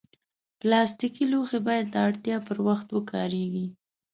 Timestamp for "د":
1.91-1.95